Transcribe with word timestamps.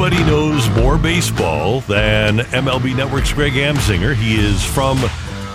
Nobody 0.00 0.18
knows 0.24 0.68
more 0.70 0.96
baseball 0.96 1.80
than 1.82 2.38
MLB 2.38 2.96
Network's 2.96 3.32
Greg 3.32 3.52
Amsinger. 3.52 4.14
He 4.14 4.36
is 4.36 4.64
from 4.64 4.98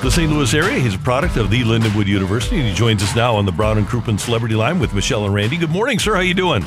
the 0.04 0.10
St. 0.12 0.32
Louis 0.32 0.54
area. 0.54 0.80
He's 0.80 0.96
a 0.96 1.00
product 1.00 1.38
of 1.38 1.50
the 1.50 1.62
Lindenwood 1.64 2.06
University, 2.06 2.58
and 2.60 2.68
he 2.68 2.74
joins 2.74 3.02
us 3.02 3.16
now 3.16 3.36
on 3.36 3.46
the 3.46 3.52
Brown 3.52 3.78
and 3.78 3.88
Crouppen 3.88 4.20
Celebrity 4.20 4.56
Line 4.56 4.80
with 4.80 4.94
Michelle 4.94 5.26
and 5.26 5.34
Randy. 5.34 5.58
Good 5.58 5.72
morning, 5.72 5.98
sir. 6.00 6.14
How 6.14 6.20
are 6.20 6.24
you 6.24 6.34
doing? 6.34 6.64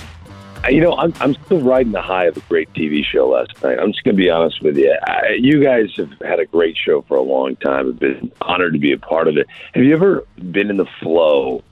Uh, 0.65 0.69
You 0.71 0.81
know, 0.81 0.97
I'm, 0.97 1.13
I'm 1.21 1.35
still 1.45 1.61
riding 1.61 1.93
the 1.93 2.03
high 2.03 2.25
of 2.25 2.37
a 2.37 2.41
great 2.41 2.73
TV 2.73 3.05
show 3.05 3.29
last 3.29 3.63
night. 3.63 3.79
I'm 3.79 3.93
just 3.93 4.03
going 4.03 4.17
to 4.17 4.23
be 4.23 4.31
honest 4.31 4.61
with 4.63 4.77
you. 4.77 4.97
I, 5.07 5.37
you 5.39 5.63
guys 5.63 5.95
have 5.97 6.13
had 6.21 6.41
a 6.41 6.47
great 6.47 6.77
show 6.77 7.03
for 7.03 7.17
a 7.17 7.23
long 7.23 7.55
time. 7.57 7.89
I've 7.91 7.99
been 7.99 8.33
honored 8.41 8.73
to 8.73 8.79
be 8.81 8.93
a 8.93 8.99
part 8.99 9.29
of 9.29 9.37
it. 9.37 9.47
Have 9.75 9.85
you 9.85 9.95
ever 9.95 10.25
been 10.51 10.71
in 10.71 10.79
the 10.79 10.89
flow 11.01 11.63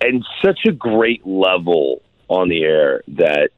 and 0.00 0.24
such 0.40 0.64
a 0.64 0.72
great 0.72 1.26
level 1.26 2.02
on 2.28 2.48
the 2.48 2.62
air 2.62 3.02
that 3.08 3.50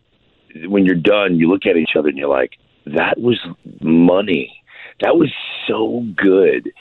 when 0.66 0.84
you're 0.84 0.94
done, 0.94 1.36
you 1.36 1.48
look 1.48 1.66
at 1.66 1.77
each 1.77 1.97
other 1.97 2.08
and 2.08 2.19
you're 2.19 2.28
like, 2.28 2.52
that 2.86 3.19
was 3.19 3.38
money. 3.80 4.62
That 5.00 5.16
was 5.16 5.30
so 5.66 6.05
good. 6.16 6.72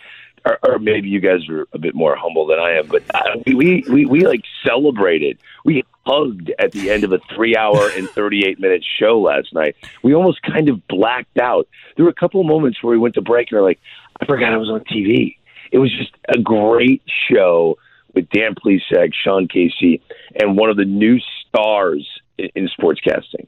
Or, 0.46 0.60
or 0.64 0.80
maybe 0.80 1.08
you 1.08 1.22
guys 1.22 1.48
are 1.50 1.68
a 1.72 1.78
bit 1.78 1.96
more 1.96 2.18
humble 2.18 2.46
than 2.46 2.60
I 2.60 2.72
am, 2.72 2.88
but 2.88 3.04
uh, 3.16 3.40
we, 3.48 3.86
we, 3.90 4.06
we 4.06 4.28
like 4.28 4.42
celebrated. 4.66 5.38
We 5.64 5.84
hugged 6.06 6.52
at 6.60 6.74
the 6.74 6.92
end 6.92 7.06
of 7.06 7.14
a 7.14 7.20
three 7.34 7.56
hour 7.56 7.90
and 7.96 8.10
38 8.10 8.60
minute 8.60 8.84
show 9.00 9.22
last 9.22 9.54
night. 9.54 9.78
We 10.04 10.14
almost 10.14 10.42
kind 10.42 10.68
of 10.68 10.86
blacked 10.88 11.38
out. 11.38 11.70
There 11.96 12.04
were 12.04 12.12
a 12.12 12.16
couple 12.16 12.42
of 12.42 12.48
moments 12.48 12.84
where 12.84 12.92
we 12.92 12.98
went 12.98 13.16
to 13.16 13.22
break 13.22 13.52
and 13.52 13.60
we're 13.60 13.66
like, 13.66 13.80
I 14.20 14.26
forgot 14.26 14.54
I 14.54 14.58
was 14.58 14.70
on 14.70 14.82
TV. 14.82 15.38
It 15.72 15.78
was 15.78 15.92
just 15.98 16.12
a 16.28 16.40
great 16.40 17.02
show 17.30 17.78
with 18.14 18.30
Dan 18.30 18.54
Plesac, 18.54 19.14
Sean 19.14 19.48
Casey, 19.48 20.02
and 20.40 20.58
one 20.58 20.70
of 20.70 20.78
the 20.78 20.86
new 20.86 21.20
stars 21.20 22.08
in, 22.38 22.50
in 22.56 22.70
sportscasting. 22.78 23.48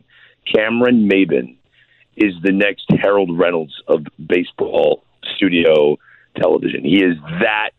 Cameron 0.53 1.09
Maybin 1.09 1.55
is 2.15 2.33
the 2.43 2.51
next 2.51 2.85
Harold 3.01 3.37
Reynolds 3.37 3.73
of 3.87 4.05
baseball 4.25 5.03
studio 5.35 5.97
television. 6.37 6.83
He 6.83 7.03
is 7.03 7.17
that 7.41 7.71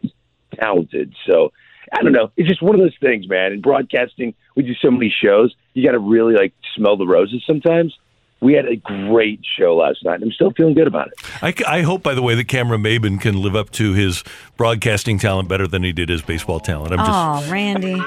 talented. 0.60 1.14
So 1.28 1.52
I 1.92 2.02
don't 2.02 2.12
know. 2.12 2.30
It's 2.36 2.48
just 2.48 2.62
one 2.62 2.74
of 2.74 2.80
those 2.80 2.96
things, 3.00 3.28
man. 3.28 3.52
In 3.52 3.60
broadcasting, 3.60 4.34
we 4.56 4.62
do 4.62 4.74
so 4.74 4.90
many 4.90 5.14
shows. 5.22 5.54
You 5.74 5.84
got 5.84 5.92
to 5.92 5.98
really 5.98 6.34
like 6.34 6.52
smell 6.74 6.96
the 6.96 7.06
roses 7.06 7.42
sometimes. 7.46 7.96
We 8.40 8.52
had 8.52 8.66
a 8.66 8.76
great 8.76 9.40
show 9.58 9.76
last 9.76 10.04
night. 10.04 10.20
I'm 10.22 10.30
still 10.30 10.50
feeling 10.50 10.74
good 10.74 10.86
about 10.86 11.08
it. 11.08 11.14
I, 11.40 11.54
I 11.78 11.80
hope, 11.82 12.02
by 12.02 12.14
the 12.14 12.20
way, 12.20 12.34
that 12.34 12.48
Cameron 12.48 12.82
Maybin 12.82 13.18
can 13.18 13.40
live 13.40 13.56
up 13.56 13.70
to 13.70 13.94
his 13.94 14.22
broadcasting 14.58 15.18
talent 15.18 15.48
better 15.48 15.66
than 15.66 15.82
he 15.82 15.92
did 15.92 16.10
his 16.10 16.20
baseball 16.20 16.60
talent. 16.60 16.92
I'm 16.92 16.98
just 16.98 17.48
Oh, 17.48 17.50
Randy. 17.52 17.98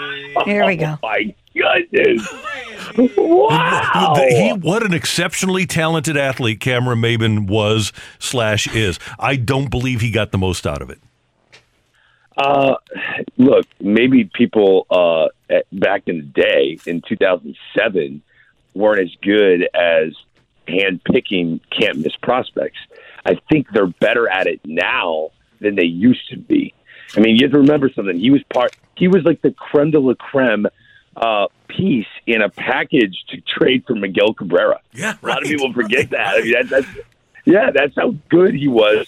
Here 0.45 0.67
we 0.67 0.75
go. 0.75 0.97
Oh 1.03 1.07
my 1.07 1.35
goodness! 1.55 2.27
Wow. 2.97 4.15
He, 4.17 4.53
what 4.53 4.83
an 4.83 4.93
exceptionally 4.93 5.65
talented 5.65 6.17
athlete 6.17 6.59
Cameron 6.59 6.99
Maybin 6.99 7.47
was 7.47 7.91
slash 8.19 8.67
is. 8.73 8.99
I 9.17 9.35
don't 9.35 9.69
believe 9.69 10.01
he 10.01 10.11
got 10.11 10.31
the 10.31 10.37
most 10.37 10.67
out 10.67 10.81
of 10.81 10.89
it. 10.89 10.99
Uh, 12.37 12.75
look, 13.37 13.65
maybe 13.79 14.29
people 14.33 14.87
uh, 14.89 15.27
at, 15.49 15.65
back 15.77 16.03
in 16.07 16.17
the 16.17 16.23
day 16.23 16.79
in 16.85 17.01
2007 17.01 18.21
weren't 18.73 19.01
as 19.01 19.13
good 19.21 19.67
as 19.73 20.13
handpicking 20.67 21.59
can't 21.69 21.97
miss 21.97 22.15
prospects. 22.15 22.79
I 23.25 23.39
think 23.51 23.67
they're 23.73 23.87
better 23.87 24.29
at 24.29 24.47
it 24.47 24.61
now 24.63 25.31
than 25.59 25.75
they 25.75 25.83
used 25.83 26.29
to 26.29 26.37
be. 26.37 26.73
I 27.17 27.19
mean, 27.19 27.35
you 27.35 27.45
have 27.45 27.51
to 27.51 27.59
remember 27.59 27.89
something. 27.89 28.17
He 28.17 28.29
was 28.29 28.43
part. 28.53 28.75
He 28.95 29.07
was 29.07 29.23
like 29.23 29.41
the 29.41 29.51
creme 29.51 29.91
de 29.91 29.99
la 29.99 30.13
creme 30.13 30.67
uh, 31.15 31.47
piece 31.67 32.07
in 32.25 32.41
a 32.41 32.49
package 32.49 33.23
to 33.29 33.41
trade 33.41 33.83
for 33.85 33.95
Miguel 33.95 34.33
Cabrera. 34.33 34.79
Yeah, 34.93 35.15
A 35.21 35.25
lot 35.25 35.41
of 35.41 35.47
people 35.47 35.73
forget 35.73 36.09
that. 36.11 36.35
I 36.37 36.41
mean, 36.41 36.53
that, 36.53 36.69
that's 36.69 36.87
yeah, 37.45 37.71
that's 37.71 37.95
how 37.95 38.15
good 38.29 38.53
he 38.53 38.67
was 38.67 39.07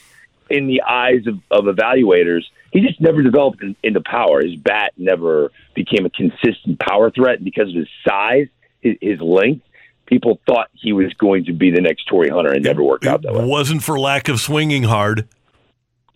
in 0.49 0.67
the 0.67 0.81
eyes 0.81 1.27
of, 1.27 1.39
of 1.51 1.65
evaluators. 1.65 2.43
He 2.71 2.81
just 2.81 2.99
never 3.01 3.21
developed 3.21 3.61
in, 3.61 3.75
into 3.83 4.01
power. 4.01 4.41
His 4.43 4.55
bat 4.55 4.93
never 4.97 5.51
became 5.73 6.05
a 6.05 6.09
consistent 6.09 6.79
power 6.79 7.11
threat 7.11 7.43
because 7.43 7.69
of 7.69 7.75
his 7.75 7.89
size, 8.07 8.47
his, 8.81 8.95
his 9.01 9.21
length. 9.21 9.65
People 10.05 10.39
thought 10.45 10.69
he 10.73 10.91
was 10.91 11.13
going 11.13 11.45
to 11.45 11.53
be 11.53 11.71
the 11.71 11.79
next 11.79 12.05
Torii 12.05 12.29
Hunter, 12.29 12.51
and 12.51 12.63
never 12.63 12.83
worked 12.83 13.05
out 13.05 13.21
that 13.21 13.33
way. 13.33 13.43
It 13.43 13.47
wasn't 13.47 13.81
for 13.83 13.97
lack 13.97 14.27
of 14.27 14.41
swinging 14.41 14.83
hard. 14.83 15.27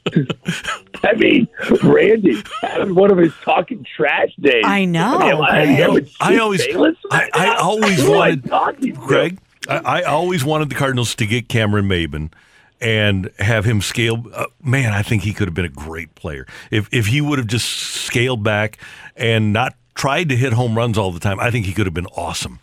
I 1.04 1.14
mean, 1.14 1.48
Randy 1.82 2.42
had 2.62 2.92
one 2.92 3.10
of 3.10 3.18
his 3.18 3.32
talking 3.44 3.84
trash 3.96 4.30
days. 4.40 4.62
I 4.64 4.84
know. 4.84 5.18
I, 5.18 5.32
mean, 5.66 5.80
I, 5.80 5.82
I, 5.82 5.88
would 5.88 6.10
I 6.20 6.38
always- 6.38 6.66
Bayless 6.66 6.96
I- 7.10 7.30
I 7.32 7.54
always 7.56 8.00
Who 8.00 8.06
am 8.08 8.12
I 8.12 8.18
wanted- 8.18 8.44
talking? 8.46 8.94
Greg, 8.94 9.38
I, 9.68 9.76
I 9.76 10.02
always 10.02 10.44
wanted 10.44 10.68
the 10.70 10.74
Cardinals 10.74 11.14
to 11.16 11.26
get 11.26 11.48
Cameron 11.48 11.86
Maybin 11.88 12.32
and 12.80 13.30
have 13.38 13.64
him 13.64 13.80
scale. 13.80 14.24
Uh, 14.32 14.46
man, 14.62 14.92
I 14.92 15.02
think 15.02 15.22
he 15.24 15.32
could 15.32 15.48
have 15.48 15.54
been 15.54 15.64
a 15.64 15.68
great 15.68 16.14
player 16.14 16.46
if 16.70 16.88
if 16.92 17.06
he 17.06 17.20
would 17.20 17.38
have 17.38 17.48
just 17.48 17.68
scaled 17.68 18.42
back 18.44 18.78
and 19.16 19.52
not 19.52 19.74
tried 19.94 20.28
to 20.28 20.36
hit 20.36 20.52
home 20.52 20.76
runs 20.76 20.96
all 20.96 21.10
the 21.10 21.18
time. 21.20 21.40
I 21.40 21.50
think 21.50 21.66
he 21.66 21.72
could 21.72 21.86
have 21.86 21.94
been 21.94 22.06
awesome. 22.16 22.60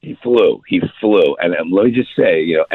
he 0.00 0.14
flew. 0.22 0.62
He 0.68 0.80
flew. 1.00 1.34
And 1.40 1.56
um, 1.56 1.70
let 1.72 1.86
me 1.86 1.90
just 1.90 2.10
say, 2.16 2.40
you 2.42 2.58
know, 2.58 2.66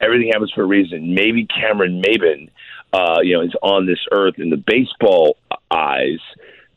everything 0.00 0.28
happens 0.32 0.52
for 0.52 0.62
a 0.62 0.66
reason. 0.66 1.14
Maybe 1.14 1.46
Cameron 1.46 2.02
Maybin, 2.02 2.50
uh, 2.92 3.18
you 3.22 3.34
know, 3.34 3.42
is 3.42 3.54
on 3.62 3.86
this 3.86 4.00
earth 4.12 4.38
in 4.38 4.50
the 4.50 4.56
baseball 4.56 5.36
eyes 5.70 6.18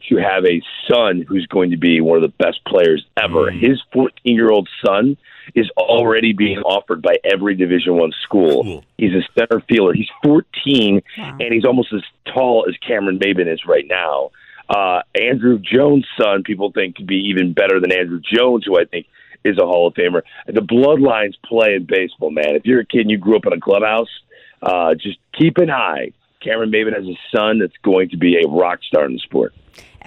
to 0.10 0.18
have 0.18 0.46
a 0.46 0.62
son 0.90 1.26
who's 1.28 1.46
going 1.48 1.72
to 1.72 1.78
be 1.78 2.02
one 2.02 2.18
of 2.18 2.22
the 2.22 2.44
best 2.44 2.64
players 2.66 3.06
ever. 3.18 3.50
His 3.50 3.82
14 3.94 4.12
year 4.24 4.50
old 4.50 4.70
son 4.86 5.18
is 5.56 5.70
already 5.78 6.34
being 6.34 6.60
offered 6.60 7.02
by 7.02 7.16
every 7.24 7.56
Division 7.56 7.96
One 7.96 8.12
school. 8.22 8.64
Cool. 8.64 8.86
He's 8.98 9.14
a 9.14 9.22
center 9.38 9.62
fielder. 9.62 9.94
He's 9.94 10.10
14, 10.24 11.02
and 11.18 11.54
he's 11.54 11.66
almost 11.66 11.94
as 11.94 12.02
tall 12.34 12.66
as 12.68 12.76
Cameron 12.78 13.20
Maybin 13.20 13.52
is 13.52 13.66
right 13.66 13.86
now. 13.88 14.32
Uh, 14.70 15.02
Andruw 15.18 15.62
Jones' 15.62 16.06
son, 16.20 16.44
people 16.44 16.72
think 16.72 16.96
could 16.96 17.08
be 17.08 17.28
even 17.30 17.54
better 17.54 17.80
than 17.80 17.92
Andruw 17.92 18.24
Jones, 18.24 18.66
who 18.66 18.80
I 18.80 18.86
think 18.86 19.08
is 19.44 19.58
a 19.58 19.66
Hall 19.66 19.88
of 19.88 19.94
Famer. 19.94 20.22
The 20.48 20.62
bloodlines 20.62 21.34
play 21.46 21.76
in 21.76 21.86
baseball, 21.86 22.32
man. 22.32 22.56
If 22.56 22.66
you're 22.66 22.80
a 22.80 22.86
kid 22.86 23.02
and 23.02 23.12
you 23.12 23.18
grew 23.18 23.36
up 23.36 23.46
in 23.46 23.54
a 23.54 23.60
clubhouse, 23.60 24.10
uh, 24.64 24.96
just 24.96 25.20
keep 25.38 25.58
an 25.58 25.70
eye. 25.70 26.12
Cameron 26.42 26.72
Maybin 26.72 26.94
has 26.94 27.06
a 27.06 27.18
son 27.36 27.60
that's 27.60 27.78
going 27.84 28.10
to 28.10 28.18
be 28.18 28.38
a 28.38 28.48
rock 28.48 28.80
star 28.84 29.06
in 29.06 29.14
the 29.14 29.20
sport. 29.20 29.54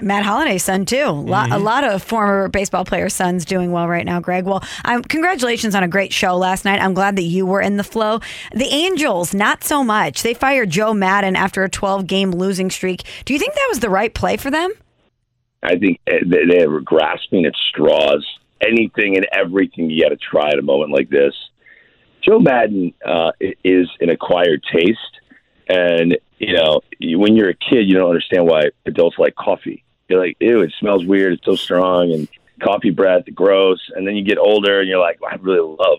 Matt 0.03 0.25
Holliday's 0.25 0.63
son 0.63 0.85
too. 0.85 1.05
A 1.05 1.11
lot, 1.11 1.51
a 1.51 1.59
lot 1.59 1.83
of 1.83 2.03
former 2.03 2.49
baseball 2.49 2.85
player 2.85 3.09
sons 3.09 3.45
doing 3.45 3.73
well 3.73 3.89
right 3.89 4.05
now. 4.05 4.21
Greg, 4.21 4.45
well, 4.45 4.63
um, 4.85 5.03
congratulations 5.03 5.75
on 5.75 5.83
a 5.83 5.89
great 5.89 6.13
show 6.13 6.37
last 6.37 6.65
night. 6.65 6.81
I'm 6.81 6.93
glad 6.93 7.17
that 7.17 7.23
you 7.23 7.47
were 7.47 7.61
in 7.61 7.77
the 7.77 7.85
flow. 7.85 8.21
The 8.55 8.67
Angels, 8.67 9.33
not 9.33 9.65
so 9.65 9.83
much. 9.83 10.23
They 10.23 10.35
fired 10.35 10.71
Joe 10.71 10.93
Maddon 10.93 11.35
after 11.35 11.65
a 11.65 11.71
12 11.71 12.07
game 12.07 12.31
losing 12.31 12.71
streak. 12.71 13.05
Do 13.25 13.33
you 13.33 13.39
think 13.39 13.55
that 13.55 13.67
was 13.71 13.81
the 13.81 13.91
right 13.91 14.13
play 14.13 14.37
for 14.37 14.51
them? 14.51 14.73
I 15.63 15.77
think 15.77 16.01
eh, 16.07 16.19
they 16.25 16.45
they 16.45 16.67
were 16.67 16.81
grasping 16.81 17.47
at 17.47 17.55
straws. 17.71 18.25
Anything 18.61 19.17
and 19.17 19.27
everything 19.33 19.91
you 19.91 20.03
got 20.03 20.11
to 20.11 20.17
try 20.17 20.49
at 20.49 20.59
a 20.59 20.63
moment 20.63 20.91
like 20.91 21.11
this. 21.11 21.35
Joe 22.27 22.39
Maddon 22.39 22.93
uh, 23.05 23.33
is 23.65 23.89
an 24.01 24.11
acquired 24.11 24.65
taste, 24.73 24.99
and 25.69 26.19
you 26.39 26.55
know 26.55 26.81
when 27.01 27.37
you're 27.37 27.51
a 27.51 27.55
kid, 27.55 27.87
you 27.89 27.95
don't 27.95 28.09
understand 28.09 28.47
why 28.47 28.65
adults 28.85 29.19
like 29.19 29.35
coffee. 29.37 29.85
You're 30.09 30.27
like, 30.27 30.37
ew, 30.41 30.63
it 30.63 30.73
smells 30.79 31.05
weird. 31.05 31.35
It's 31.35 31.45
so 31.45 31.57
strong, 31.57 32.13
and 32.13 32.29
coffee 32.63 32.91
breath, 32.91 33.25
gross. 33.35 33.81
And 33.95 34.07
then 34.07 34.17
you 34.17 34.25
get 34.25 34.39
older, 34.39 34.81
and 34.81 34.89
you're 34.89 35.01
like, 35.01 35.19
I 35.23 35.37
really 35.37 35.77
love. 35.79 35.99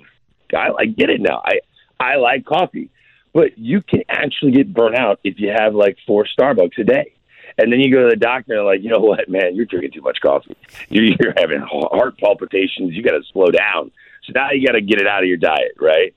I, 0.53 0.71
I 0.77 0.85
get 0.85 1.09
it 1.09 1.21
now. 1.21 1.41
I 1.45 1.59
I 1.99 2.15
like 2.17 2.45
coffee, 2.45 2.89
but 3.33 3.57
you 3.57 3.81
can 3.81 4.03
actually 4.09 4.51
get 4.51 4.73
burnt 4.73 4.95
out 4.95 5.19
if 5.23 5.39
you 5.39 5.49
have 5.49 5.75
like 5.75 5.97
four 6.05 6.25
Starbucks 6.37 6.77
a 6.77 6.83
day. 6.83 7.13
And 7.57 7.71
then 7.71 7.79
you 7.79 7.91
go 7.91 8.03
to 8.03 8.09
the 8.09 8.15
doctor 8.15 8.55
and 8.55 8.65
like, 8.65 8.83
you 8.83 8.89
know 8.89 8.99
what, 8.99 9.27
man, 9.29 9.55
you're 9.55 9.65
drinking 9.65 9.91
too 9.91 10.01
much 10.01 10.19
coffee. 10.21 10.55
You're, 10.89 11.05
you're 11.05 11.33
having 11.37 11.59
heart 11.59 12.19
palpitations. 12.19 12.93
You 12.93 13.01
got 13.01 13.11
to 13.11 13.23
slow 13.33 13.47
down. 13.47 13.91
So 14.25 14.33
now 14.35 14.51
you 14.51 14.65
got 14.67 14.73
to 14.73 14.81
get 14.81 15.01
it 15.01 15.07
out 15.07 15.23
of 15.23 15.27
your 15.27 15.37
diet, 15.37 15.71
right? 15.79 16.13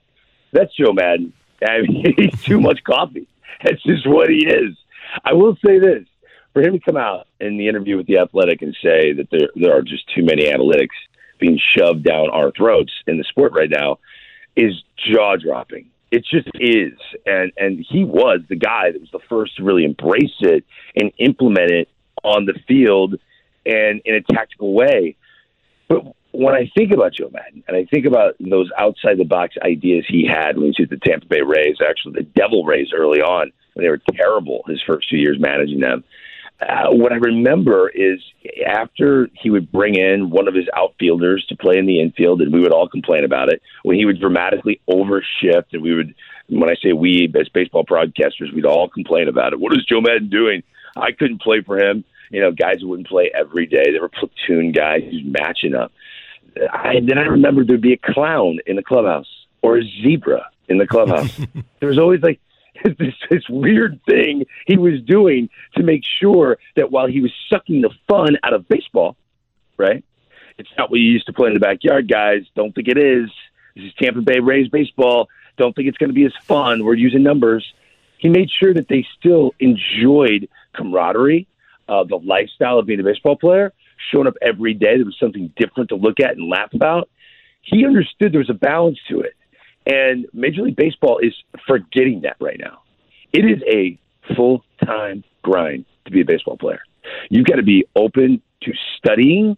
That's 0.51 0.75
Joe 0.75 0.93
Maddon. 0.93 1.33
I 1.65 1.81
mean, 1.81 2.13
he's 2.17 2.41
too 2.43 2.59
much 2.59 2.83
coffee. 2.83 3.27
That's 3.63 3.81
just 3.83 4.07
what 4.07 4.29
he 4.29 4.47
is. 4.47 4.75
I 5.23 5.33
will 5.33 5.55
say 5.63 5.79
this: 5.79 6.05
for 6.53 6.61
him 6.61 6.73
to 6.73 6.79
come 6.79 6.97
out 6.97 7.27
in 7.39 7.57
the 7.57 7.67
interview 7.67 7.97
with 7.97 8.07
the 8.07 8.17
Athletic 8.17 8.61
and 8.61 8.75
say 8.81 9.13
that 9.13 9.27
there 9.31 9.49
there 9.55 9.75
are 9.75 9.81
just 9.81 10.07
too 10.13 10.23
many 10.23 10.45
analytics 10.45 10.95
being 11.39 11.59
shoved 11.59 12.03
down 12.03 12.29
our 12.29 12.51
throats 12.51 12.91
in 13.07 13.17
the 13.17 13.23
sport 13.23 13.53
right 13.53 13.69
now 13.69 13.99
is 14.55 14.83
jaw 14.97 15.35
dropping. 15.35 15.89
It 16.11 16.25
just 16.25 16.49
is, 16.55 16.93
and 17.25 17.51
and 17.57 17.85
he 17.87 18.03
was 18.03 18.41
the 18.49 18.55
guy 18.55 18.91
that 18.91 18.99
was 18.99 19.11
the 19.11 19.19
first 19.29 19.57
to 19.57 19.63
really 19.63 19.85
embrace 19.85 20.35
it 20.41 20.65
and 20.95 21.11
implement 21.17 21.71
it 21.71 21.89
on 22.23 22.45
the 22.45 22.59
field 22.67 23.15
and 23.65 24.01
in 24.03 24.15
a 24.15 24.21
tactical 24.21 24.73
way. 24.73 25.15
But 25.87 26.03
when 26.31 26.55
I 26.55 26.71
think 26.75 26.91
about 26.91 27.13
Joe 27.13 27.29
Maddon 27.31 27.63
and 27.67 27.75
I 27.77 27.85
think 27.85 28.05
about 28.05 28.35
those 28.39 28.69
outside 28.77 29.17
the 29.17 29.25
box 29.25 29.55
ideas 29.63 30.05
he 30.07 30.25
had 30.25 30.55
when 30.55 30.65
he 30.65 30.69
was 30.69 30.79
at 30.81 30.89
the 30.89 30.97
Tampa 30.97 31.25
Bay 31.25 31.41
Rays, 31.41 31.77
actually 31.87 32.13
the 32.13 32.23
Devil 32.23 32.63
Rays 32.63 32.89
early 32.95 33.21
on 33.21 33.51
when 33.73 33.85
they 33.85 33.89
were 33.89 34.01
terrible 34.13 34.63
his 34.67 34.81
first 34.85 35.09
two 35.09 35.17
years 35.17 35.37
managing 35.39 35.79
them. 35.79 36.03
Uh, 36.61 36.91
what 36.91 37.11
I 37.11 37.15
remember 37.15 37.89
is 37.89 38.21
after 38.67 39.29
he 39.33 39.49
would 39.49 39.71
bring 39.71 39.95
in 39.95 40.29
one 40.29 40.47
of 40.47 40.53
his 40.53 40.67
outfielders 40.77 41.43
to 41.49 41.55
play 41.55 41.77
in 41.77 41.87
the 41.87 41.99
infield, 41.99 42.39
and 42.41 42.53
we 42.53 42.59
would 42.59 42.71
all 42.71 42.87
complain 42.87 43.23
about 43.23 43.49
it, 43.49 43.61
when 43.81 43.97
he 43.97 44.05
would 44.05 44.19
dramatically 44.19 44.79
overshift, 44.87 45.73
and 45.73 45.81
we 45.81 45.95
would, 45.95 46.13
when 46.49 46.69
I 46.69 46.75
say 46.75 46.93
we 46.93 47.31
as 47.39 47.49
baseball 47.49 47.83
broadcasters, 47.83 48.53
we'd 48.53 48.65
all 48.65 48.87
complain 48.87 49.27
about 49.27 49.53
it. 49.53 49.59
What 49.59 49.73
is 49.73 49.83
Joe 49.85 50.01
Maddon 50.01 50.29
doing? 50.29 50.61
I 50.95 51.11
couldn't 51.13 51.41
play 51.41 51.61
for 51.61 51.79
him. 51.79 52.03
You 52.29 52.41
know, 52.41 52.51
guys 52.51 52.77
wouldn't 52.81 53.07
play 53.07 53.31
every 53.33 53.65
day. 53.65 53.91
They 53.91 53.99
were 53.99 54.09
platoon 54.09 54.71
guys 54.71 55.01
who's 55.03 55.23
matching 55.25 55.73
up. 55.73 55.91
I, 56.71 56.95
then 57.03 57.17
I 57.17 57.23
remember 57.23 57.63
there'd 57.63 57.81
be 57.81 57.93
a 57.93 58.13
clown 58.13 58.59
in 58.65 58.75
the 58.75 58.83
clubhouse 58.83 59.27
or 59.61 59.77
a 59.77 59.83
zebra 59.83 60.49
in 60.67 60.77
the 60.77 60.87
clubhouse. 60.87 61.39
there 61.79 61.89
was 61.89 61.97
always 61.97 62.21
like 62.21 62.39
this, 62.83 63.13
this 63.29 63.47
weird 63.49 63.99
thing 64.05 64.45
he 64.65 64.77
was 64.77 65.01
doing 65.05 65.49
to 65.75 65.83
make 65.83 66.01
sure 66.19 66.57
that 66.75 66.91
while 66.91 67.07
he 67.07 67.21
was 67.21 67.31
sucking 67.49 67.81
the 67.81 67.91
fun 68.07 68.37
out 68.43 68.53
of 68.53 68.67
baseball, 68.67 69.15
right? 69.77 70.03
It's 70.57 70.69
not 70.77 70.91
what 70.91 70.99
you 70.99 71.11
used 71.11 71.25
to 71.27 71.33
play 71.33 71.47
in 71.47 71.53
the 71.53 71.59
backyard, 71.59 72.07
guys. 72.07 72.43
Don't 72.55 72.73
think 72.73 72.87
it 72.87 72.97
is. 72.97 73.29
This 73.75 73.85
is 73.85 73.93
Tampa 73.99 74.21
Bay 74.21 74.39
Rays 74.39 74.67
baseball. 74.67 75.29
Don't 75.57 75.75
think 75.75 75.87
it's 75.87 75.97
going 75.97 76.09
to 76.09 76.13
be 76.13 76.25
as 76.25 76.33
fun. 76.43 76.83
We're 76.83 76.93
using 76.93 77.23
numbers. 77.23 77.73
He 78.17 78.29
made 78.29 78.49
sure 78.51 78.73
that 78.73 78.87
they 78.87 79.05
still 79.17 79.53
enjoyed 79.59 80.47
camaraderie, 80.75 81.47
uh, 81.87 82.03
the 82.03 82.17
lifestyle 82.17 82.79
of 82.79 82.85
being 82.85 82.99
a 82.99 83.03
baseball 83.03 83.35
player, 83.35 83.73
showing 84.11 84.27
up 84.27 84.35
every 84.41 84.73
day. 84.73 84.97
There 84.97 85.05
was 85.05 85.17
something 85.19 85.51
different 85.57 85.89
to 85.89 85.95
look 85.95 86.19
at 86.19 86.31
and 86.31 86.49
laugh 86.49 86.73
about. 86.73 87.09
He 87.61 87.85
understood 87.85 88.31
there 88.31 88.39
was 88.39 88.49
a 88.49 88.55
balance 88.55 88.97
to 89.09 89.21
it. 89.21 89.35
And 89.85 90.27
Major 90.33 90.63
League 90.63 90.75
Baseball 90.75 91.19
is 91.19 91.33
forgetting 91.67 92.21
that 92.21 92.37
right 92.39 92.59
now. 92.59 92.81
It 93.33 93.45
is 93.45 93.61
a 93.67 93.97
full 94.35 94.63
time 94.83 95.23
grind 95.41 95.85
to 96.05 96.11
be 96.11 96.21
a 96.21 96.25
baseball 96.25 96.57
player. 96.57 96.81
You've 97.29 97.45
got 97.45 97.55
to 97.55 97.63
be 97.63 97.85
open 97.95 98.41
to 98.63 98.73
studying, 98.97 99.57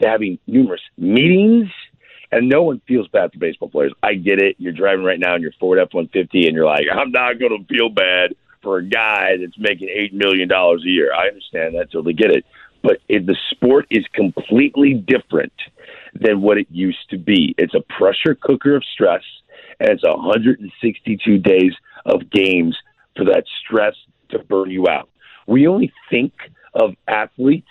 to 0.00 0.08
having 0.08 0.38
numerous 0.46 0.82
meetings, 0.98 1.68
and 2.32 2.48
no 2.48 2.62
one 2.62 2.82
feels 2.86 3.08
bad 3.08 3.32
for 3.32 3.38
baseball 3.38 3.70
players. 3.70 3.92
I 4.02 4.14
get 4.14 4.42
it. 4.42 4.56
You're 4.58 4.72
driving 4.72 5.04
right 5.04 5.18
now 5.18 5.36
in 5.36 5.42
your 5.42 5.52
Ford 5.58 5.78
F 5.78 5.88
150, 5.92 6.46
and 6.46 6.54
you're 6.54 6.66
like, 6.66 6.84
I'm 6.92 7.12
not 7.12 7.38
going 7.38 7.58
to 7.58 7.64
feel 7.66 7.88
bad 7.88 8.34
for 8.62 8.78
a 8.78 8.84
guy 8.84 9.36
that's 9.40 9.56
making 9.58 9.88
$8 9.88 10.12
million 10.12 10.50
a 10.50 10.76
year. 10.82 11.14
I 11.14 11.28
understand 11.28 11.76
that, 11.76 11.92
totally 11.92 12.14
get 12.14 12.30
it. 12.30 12.44
But 12.86 12.98
if 13.08 13.26
the 13.26 13.34
sport 13.50 13.86
is 13.90 14.04
completely 14.14 14.94
different 14.94 15.52
than 16.14 16.40
what 16.40 16.56
it 16.56 16.68
used 16.70 17.10
to 17.10 17.18
be. 17.18 17.52
It's 17.58 17.74
a 17.74 17.80
pressure 17.98 18.36
cooker 18.40 18.76
of 18.76 18.84
stress 18.84 19.24
and 19.80 19.90
it's 19.90 20.04
162 20.04 21.38
days 21.38 21.72
of 22.04 22.30
games 22.30 22.76
for 23.16 23.24
that 23.24 23.42
stress 23.60 23.94
to 24.28 24.38
burn 24.38 24.70
you 24.70 24.86
out. 24.88 25.08
We 25.48 25.66
only 25.66 25.92
think 26.10 26.32
of 26.74 26.94
athletes, 27.08 27.66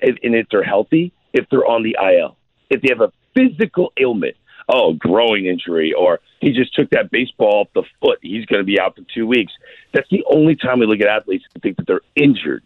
and 0.00 0.18
if 0.22 0.48
they're 0.50 0.64
healthy, 0.64 1.12
if 1.32 1.46
they're 1.48 1.64
on 1.64 1.84
the 1.84 1.96
IL, 2.02 2.36
if 2.68 2.82
they 2.82 2.88
have 2.90 3.00
a 3.00 3.12
physical 3.34 3.92
ailment, 3.96 4.34
oh, 4.68 4.94
growing 4.94 5.46
injury, 5.46 5.92
or 5.92 6.18
he 6.40 6.50
just 6.50 6.74
took 6.74 6.90
that 6.90 7.12
baseball 7.12 7.60
off 7.60 7.68
the 7.74 7.84
foot, 8.00 8.18
he's 8.22 8.44
going 8.46 8.60
to 8.60 8.66
be 8.66 8.80
out 8.80 8.96
for 8.96 9.02
two 9.14 9.28
weeks. 9.28 9.52
That's 9.94 10.08
the 10.10 10.24
only 10.28 10.56
time 10.56 10.80
we 10.80 10.86
look 10.86 11.00
at 11.00 11.06
athletes 11.06 11.44
and 11.54 11.62
think 11.62 11.76
that 11.76 11.86
they're 11.86 12.00
injured. 12.16 12.64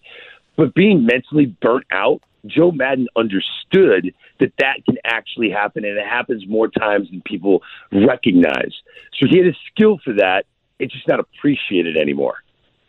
But 0.56 0.74
being 0.74 1.06
mentally 1.06 1.46
burnt 1.60 1.86
out 1.90 2.22
Joe 2.46 2.70
Maddon 2.70 3.08
understood 3.16 4.14
that 4.40 4.52
that 4.58 4.84
can 4.84 4.96
actually 5.04 5.50
happen, 5.50 5.84
and 5.84 5.98
it 5.98 6.06
happens 6.06 6.44
more 6.46 6.68
times 6.68 7.10
than 7.10 7.22
people 7.22 7.62
recognize. 7.92 8.72
So 9.18 9.26
he 9.28 9.38
had 9.38 9.46
a 9.46 9.56
skill 9.72 9.98
for 10.04 10.14
that. 10.14 10.44
It's 10.78 10.92
just 10.92 11.08
not 11.08 11.20
appreciated 11.20 11.96
anymore. 11.96 12.36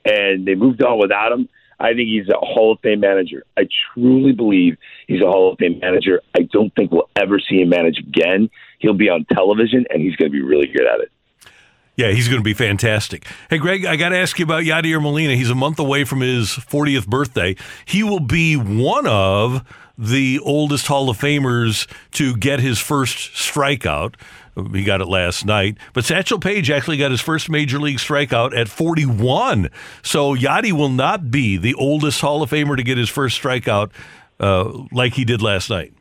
And 0.05 0.45
they 0.45 0.55
moved 0.55 0.83
on 0.83 0.99
without 0.99 1.31
him. 1.31 1.49
I 1.79 1.93
think 1.93 2.07
he's 2.07 2.27
a 2.29 2.37
Hall 2.37 2.73
of 2.73 2.79
Fame 2.81 3.01
manager. 3.01 3.43
I 3.55 3.67
truly 3.93 4.31
believe 4.31 4.77
he's 5.07 5.21
a 5.21 5.27
Hall 5.27 5.51
of 5.51 5.59
Fame 5.59 5.79
manager. 5.79 6.21
I 6.35 6.41
don't 6.51 6.73
think 6.75 6.91
we'll 6.91 7.09
ever 7.15 7.39
see 7.39 7.61
him 7.61 7.69
manage 7.69 7.99
again. 7.99 8.49
He'll 8.79 8.93
be 8.93 9.09
on 9.09 9.25
television, 9.31 9.85
and 9.89 10.01
he's 10.01 10.15
going 10.15 10.31
to 10.31 10.35
be 10.35 10.41
really 10.41 10.67
good 10.67 10.87
at 10.87 11.01
it. 11.01 11.11
Yeah, 11.97 12.11
he's 12.11 12.27
going 12.27 12.39
to 12.39 12.43
be 12.43 12.53
fantastic. 12.53 13.25
Hey, 13.49 13.57
Greg, 13.57 13.83
I 13.83 13.95
got 13.95 14.09
to 14.09 14.17
ask 14.17 14.37
you 14.37 14.45
about 14.45 14.63
Yadier 14.63 15.01
Molina. 15.01 15.35
He's 15.35 15.49
a 15.49 15.55
month 15.55 15.79
away 15.79 16.03
from 16.03 16.21
his 16.21 16.49
40th 16.49 17.07
birthday. 17.07 17.55
He 17.85 18.03
will 18.03 18.19
be 18.19 18.55
one 18.55 19.07
of 19.07 19.67
the 19.97 20.39
oldest 20.43 20.85
Hall 20.85 21.09
of 21.09 21.17
Famers 21.17 21.87
to 22.11 22.37
get 22.37 22.59
his 22.59 22.77
first 22.77 23.17
strikeout. 23.33 24.13
He 24.73 24.83
got 24.83 25.01
it 25.01 25.07
last 25.07 25.43
night. 25.43 25.77
But 25.93 26.05
Satchel 26.05 26.37
Paige 26.37 26.69
actually 26.69 26.97
got 26.97 27.09
his 27.09 27.21
first 27.21 27.49
major 27.49 27.79
league 27.79 27.97
strikeout 27.97 28.55
at 28.55 28.69
41. 28.69 29.71
So 30.03 30.35
Yadi 30.35 30.71
will 30.71 30.89
not 30.89 31.31
be 31.31 31.57
the 31.57 31.73
oldest 31.73 32.21
Hall 32.21 32.43
of 32.43 32.51
Famer 32.51 32.77
to 32.77 32.83
get 32.83 32.99
his 32.99 33.09
first 33.09 33.41
strikeout 33.41 33.89
uh, 34.39 34.85
like 34.91 35.13
he 35.13 35.25
did 35.25 35.41
last 35.41 35.71
night. 35.71 35.93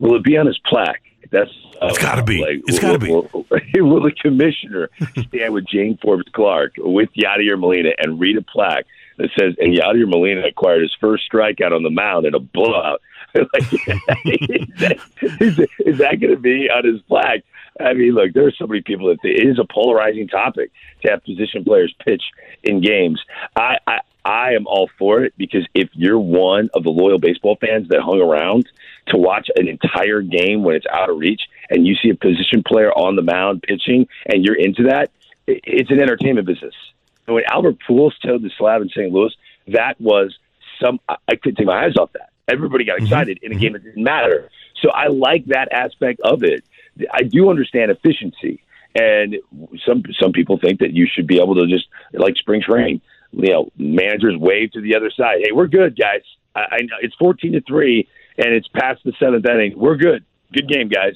Will 0.00 0.16
it 0.16 0.24
be 0.24 0.38
on 0.38 0.46
his 0.46 0.58
plaque? 0.66 1.02
That's 1.32 1.50
uh, 1.80 1.86
it's 1.86 1.98
got 1.98 2.16
to 2.16 2.22
be. 2.22 2.40
Like, 2.40 2.62
it's 2.68 2.78
got 2.78 2.92
to 2.92 2.98
be. 2.98 3.10
Will, 3.10 3.28
will, 3.74 4.02
the 4.02 4.12
commissioner 4.20 4.90
stand 5.28 5.54
with 5.54 5.66
Jane 5.66 5.98
Forbes 6.00 6.28
Clark 6.32 6.74
with 6.76 7.08
Yadier 7.14 7.58
Molina 7.58 7.90
and 7.98 8.20
read 8.20 8.36
a 8.36 8.42
plaque 8.42 8.84
that 9.16 9.30
says, 9.36 9.54
"And 9.58 9.74
Yadier 9.74 10.08
Molina 10.08 10.46
acquired 10.46 10.82
his 10.82 10.94
first 11.00 11.24
strikeout 11.32 11.74
on 11.74 11.82
the 11.82 11.90
mound 11.90 12.26
in 12.26 12.34
a 12.34 12.38
blowout." 12.38 13.00
like, 13.34 13.72
is 14.24 15.56
that, 15.56 15.68
that 15.78 16.20
going 16.20 16.34
to 16.34 16.36
be 16.36 16.68
on 16.68 16.84
his 16.84 17.00
plaque? 17.02 17.44
I 17.80 17.94
mean, 17.94 18.12
look, 18.12 18.34
there 18.34 18.46
are 18.46 18.52
so 18.52 18.66
many 18.66 18.82
people 18.82 19.08
that 19.08 19.18
it 19.24 19.48
is 19.48 19.58
a 19.58 19.64
polarizing 19.64 20.28
topic 20.28 20.70
to 21.02 21.10
have 21.10 21.24
position 21.24 21.64
players 21.64 21.94
pitch 22.04 22.22
in 22.62 22.82
games. 22.82 23.24
I, 23.56 23.78
I 23.86 24.00
I 24.24 24.52
am 24.52 24.66
all 24.66 24.88
for 24.98 25.24
it 25.24 25.34
because 25.36 25.66
if 25.74 25.88
you're 25.94 26.18
one 26.18 26.70
of 26.74 26.84
the 26.84 26.90
loyal 26.90 27.18
baseball 27.18 27.56
fans 27.60 27.88
that 27.88 28.00
hung 28.00 28.20
around 28.20 28.68
to 29.08 29.16
watch 29.16 29.48
an 29.56 29.68
entire 29.68 30.22
game 30.22 30.62
when 30.62 30.76
it's 30.76 30.86
out 30.86 31.10
of 31.10 31.18
reach 31.18 31.42
and 31.70 31.86
you 31.86 31.94
see 31.96 32.10
a 32.10 32.14
position 32.14 32.62
player 32.66 32.90
on 32.92 33.16
the 33.16 33.22
mound 33.22 33.62
pitching 33.62 34.06
and 34.26 34.44
you're 34.44 34.56
into 34.56 34.84
that, 34.84 35.10
it's 35.46 35.90
an 35.90 36.00
entertainment 36.00 36.46
business. 36.46 36.74
And 37.26 37.34
when 37.34 37.44
Albert 37.44 37.78
Pujols 37.88 38.12
towed 38.24 38.42
the 38.42 38.50
slab 38.56 38.82
in 38.82 38.88
St. 38.88 39.12
Louis, 39.12 39.34
that 39.68 40.00
was 40.00 40.36
some, 40.82 41.00
I 41.08 41.36
couldn't 41.36 41.56
take 41.56 41.66
my 41.66 41.84
eyes 41.84 41.96
off 41.96 42.12
that. 42.12 42.30
Everybody 42.48 42.84
got 42.84 42.96
mm-hmm. 42.96 43.06
excited 43.06 43.38
mm-hmm. 43.38 43.52
in 43.52 43.58
a 43.58 43.60
game 43.60 43.72
that 43.74 43.84
didn't 43.84 44.02
matter. 44.02 44.50
So 44.80 44.90
I 44.90 45.08
like 45.08 45.46
that 45.46 45.72
aspect 45.72 46.20
of 46.20 46.42
it. 46.42 46.64
I 47.12 47.22
do 47.22 47.50
understand 47.50 47.90
efficiency. 47.90 48.62
And 48.94 49.36
some 49.86 50.02
some 50.20 50.32
people 50.32 50.58
think 50.58 50.80
that 50.80 50.92
you 50.92 51.06
should 51.10 51.26
be 51.26 51.40
able 51.40 51.54
to 51.54 51.66
just 51.66 51.86
like 52.12 52.36
spring 52.36 52.60
training 52.60 53.00
you 53.32 53.52
know, 53.52 53.70
managers 53.76 54.36
wave 54.36 54.72
to 54.72 54.80
the 54.80 54.94
other 54.94 55.10
side. 55.10 55.38
Hey, 55.42 55.52
we're 55.52 55.66
good, 55.66 55.98
guys. 55.98 56.22
I, 56.54 56.60
I 56.60 56.76
know 56.82 56.96
it's 57.00 57.14
fourteen 57.14 57.52
to 57.52 57.60
three, 57.62 58.08
and 58.38 58.48
it's 58.54 58.68
past 58.68 59.02
the 59.04 59.12
seventh 59.18 59.46
inning. 59.46 59.74
We're 59.76 59.96
good. 59.96 60.24
Good 60.52 60.68
game, 60.68 60.88
guys. 60.88 61.14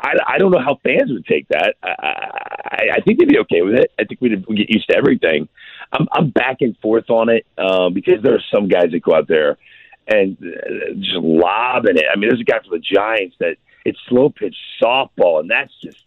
I, 0.00 0.14
I 0.26 0.38
don't 0.38 0.50
know 0.50 0.60
how 0.60 0.78
fans 0.82 1.10
would 1.10 1.26
take 1.26 1.48
that. 1.48 1.74
I, 1.82 1.88
I, 1.88 2.82
I 2.94 3.00
think 3.00 3.18
they'd 3.18 3.28
be 3.28 3.38
okay 3.40 3.62
with 3.62 3.74
it. 3.74 3.92
I 3.98 4.04
think 4.04 4.20
we'd, 4.20 4.46
we'd 4.46 4.56
get 4.56 4.70
used 4.70 4.88
to 4.88 4.96
everything. 4.96 5.48
I'm, 5.92 6.08
I'm 6.12 6.30
back 6.30 6.58
and 6.60 6.76
forth 6.78 7.10
on 7.10 7.28
it 7.28 7.46
um, 7.58 7.92
because 7.92 8.22
there 8.22 8.34
are 8.34 8.44
some 8.52 8.68
guys 8.68 8.92
that 8.92 9.02
go 9.02 9.14
out 9.14 9.28
there 9.28 9.58
and 10.06 10.36
uh, 10.40 10.94
just 10.98 11.16
lobbing 11.16 11.98
it. 11.98 12.06
I 12.10 12.16
mean, 12.16 12.30
there's 12.30 12.40
a 12.40 12.44
guy 12.44 12.58
for 12.60 12.70
the 12.70 12.78
Giants 12.78 13.36
that 13.40 13.56
it's 13.84 13.98
slow 14.08 14.30
pitch 14.30 14.56
softball, 14.82 15.40
and 15.40 15.50
that's 15.50 15.72
just 15.82 15.98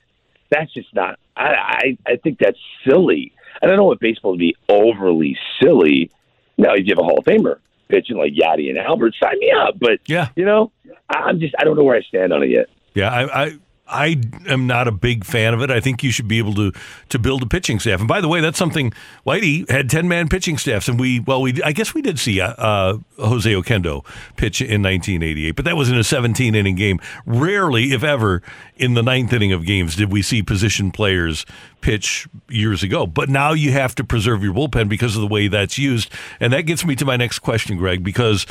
that's 0.49 0.73
just 0.73 0.93
not. 0.93 1.19
I 1.35 1.47
I, 1.47 1.97
I 2.07 2.15
think 2.17 2.39
that's 2.39 2.59
silly. 2.87 3.33
And 3.61 3.71
I 3.71 3.75
don't 3.75 3.85
want 3.85 3.99
baseball 3.99 4.33
to 4.33 4.39
be 4.39 4.55
overly 4.69 5.37
silly. 5.61 6.11
Now, 6.57 6.73
if 6.73 6.85
you 6.85 6.93
have 6.95 6.99
a 6.99 7.03
Hall 7.03 7.19
of 7.19 7.25
Famer 7.25 7.59
pitching 7.89 8.17
like 8.17 8.33
Yadi 8.33 8.69
and 8.69 8.77
Albert, 8.77 9.15
sign 9.21 9.39
me 9.39 9.51
up. 9.51 9.79
But 9.79 9.99
yeah, 10.07 10.29
you 10.35 10.45
know, 10.45 10.71
I'm 11.09 11.39
just 11.39 11.55
I 11.59 11.63
don't 11.63 11.75
know 11.75 11.83
where 11.83 11.97
I 11.97 12.01
stand 12.01 12.33
on 12.33 12.43
it 12.43 12.49
yet. 12.49 12.67
Yeah, 12.93 13.09
I, 13.09 13.43
I 13.45 13.57
I 13.85 14.21
am 14.47 14.65
not 14.65 14.87
a 14.87 14.91
big 14.91 15.25
fan 15.25 15.53
of 15.53 15.61
it. 15.61 15.69
I 15.69 15.81
think 15.81 16.03
you 16.03 16.11
should 16.11 16.27
be 16.27 16.37
able 16.37 16.53
to 16.55 16.71
to 17.09 17.19
build 17.19 17.43
a 17.43 17.45
pitching 17.45 17.79
staff. 17.79 17.99
And 17.99 18.07
by 18.07 18.21
the 18.21 18.29
way, 18.29 18.39
that's 18.39 18.57
something 18.57 18.93
Whitey 19.25 19.69
had 19.69 19.89
ten 19.89 20.07
man 20.07 20.29
pitching 20.29 20.57
staffs, 20.57 20.87
and 20.87 20.97
we 20.97 21.19
well, 21.19 21.41
we 21.41 21.61
I 21.63 21.73
guess 21.73 21.93
we 21.93 22.01
did 22.01 22.17
see 22.17 22.39
uh, 22.39 22.53
uh, 22.53 22.97
Jose 23.17 23.51
Oquendo 23.51 24.05
pitch 24.37 24.61
in 24.61 24.81
1988, 24.81 25.51
but 25.51 25.65
that 25.65 25.75
was 25.75 25.89
in 25.89 25.97
a 25.97 26.03
17 26.03 26.55
inning 26.55 26.75
game. 26.75 26.99
Rarely, 27.25 27.91
if 27.91 28.03
ever, 28.03 28.41
in 28.77 28.93
the 28.93 29.03
ninth 29.03 29.33
inning 29.33 29.51
of 29.51 29.65
games 29.65 29.97
did 29.97 30.11
we 30.11 30.21
see 30.21 30.41
position 30.41 30.89
players 30.89 31.45
pitch 31.81 32.27
years 32.49 32.83
ago. 32.83 33.05
But 33.05 33.27
now 33.29 33.51
you 33.51 33.73
have 33.73 33.95
to 33.95 34.03
preserve 34.05 34.43
your 34.43 34.53
bullpen 34.53 34.87
because 34.87 35.15
of 35.15 35.21
the 35.21 35.27
way 35.27 35.49
that's 35.49 35.77
used, 35.77 36.09
and 36.39 36.53
that 36.53 36.61
gets 36.61 36.85
me 36.85 36.95
to 36.95 37.05
my 37.05 37.17
next 37.17 37.39
question, 37.39 37.77
Greg, 37.77 38.03
because. 38.03 38.45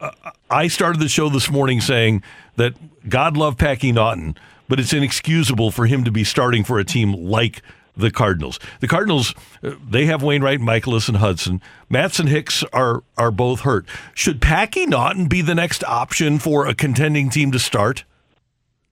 Uh, 0.00 0.10
I 0.50 0.66
started 0.66 1.00
the 1.00 1.08
show 1.08 1.28
this 1.28 1.48
morning 1.48 1.80
saying 1.80 2.24
that 2.56 2.74
God 3.08 3.36
love 3.36 3.56
Packy 3.56 3.92
Naughton, 3.92 4.36
but 4.68 4.80
it's 4.80 4.92
inexcusable 4.92 5.70
for 5.70 5.86
him 5.86 6.04
to 6.04 6.10
be 6.10 6.24
starting 6.24 6.64
for 6.64 6.78
a 6.78 6.84
team 6.84 7.12
like 7.12 7.62
the 7.96 8.10
Cardinals. 8.10 8.58
The 8.80 8.88
Cardinals, 8.88 9.34
uh, 9.62 9.72
they 9.88 10.06
have 10.06 10.22
Wainwright, 10.22 10.60
Mikolas, 10.60 11.08
and 11.08 11.18
Hudson. 11.18 11.60
Matz 11.90 12.18
and 12.18 12.28
Hicks 12.28 12.64
are 12.72 13.02
are 13.18 13.30
both 13.30 13.60
hurt. 13.60 13.86
Should 14.14 14.40
Packy 14.40 14.86
Naughton 14.86 15.26
be 15.26 15.42
the 15.42 15.54
next 15.54 15.84
option 15.84 16.38
for 16.38 16.66
a 16.66 16.74
contending 16.74 17.30
team 17.30 17.52
to 17.52 17.58
start? 17.58 18.04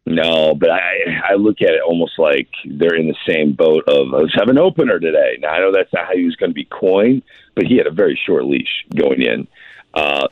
No, 0.06 0.54
but 0.54 0.70
I 0.70 1.30
I 1.30 1.34
look 1.34 1.62
at 1.62 1.70
it 1.70 1.82
almost 1.86 2.18
like 2.18 2.48
they're 2.64 2.96
in 2.96 3.08
the 3.08 3.16
same 3.28 3.52
boat 3.52 3.84
of 3.88 4.08
let's 4.08 4.34
have 4.34 4.48
an 4.48 4.58
opener 4.58 4.98
today. 4.98 5.38
Now 5.40 5.50
I 5.50 5.60
know 5.60 5.72
that's 5.72 5.92
not 5.92 6.06
how 6.06 6.14
he 6.14 6.24
was 6.24 6.36
going 6.36 6.50
to 6.50 6.54
be 6.54 6.66
coined, 6.66 7.22
but 7.54 7.66
he 7.66 7.76
had 7.76 7.86
a 7.86 7.92
very 7.92 8.18
short 8.26 8.44
leash 8.44 8.84
going 8.94 9.22
in. 9.22 9.46
Uh, 9.94 10.28